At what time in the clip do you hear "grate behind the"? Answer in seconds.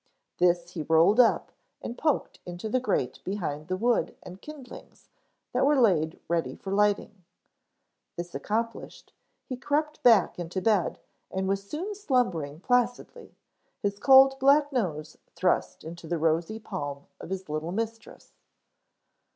2.79-3.77